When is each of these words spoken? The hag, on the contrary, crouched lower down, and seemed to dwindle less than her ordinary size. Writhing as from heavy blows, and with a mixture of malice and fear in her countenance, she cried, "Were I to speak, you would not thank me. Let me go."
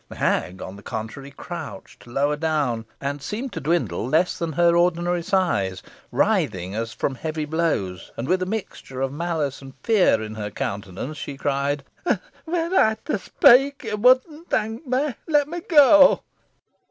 The 0.09 0.15
hag, 0.15 0.63
on 0.63 0.77
the 0.77 0.81
contrary, 0.81 1.29
crouched 1.29 2.07
lower 2.07 2.35
down, 2.35 2.85
and 2.99 3.21
seemed 3.21 3.53
to 3.53 3.59
dwindle 3.61 4.07
less 4.09 4.35
than 4.39 4.53
her 4.53 4.75
ordinary 4.75 5.21
size. 5.21 5.83
Writhing 6.11 6.73
as 6.73 6.91
from 6.91 7.13
heavy 7.13 7.45
blows, 7.45 8.11
and 8.17 8.27
with 8.27 8.41
a 8.41 8.47
mixture 8.47 9.01
of 9.01 9.13
malice 9.13 9.61
and 9.61 9.75
fear 9.83 10.19
in 10.19 10.33
her 10.33 10.49
countenance, 10.49 11.17
she 11.19 11.37
cried, 11.37 11.83
"Were 12.03 12.17
I 12.47 12.97
to 13.05 13.19
speak, 13.19 13.83
you 13.83 13.97
would 13.97 14.21
not 14.27 14.47
thank 14.49 14.87
me. 14.87 15.13
Let 15.27 15.47
me 15.47 15.59
go." 15.59 16.23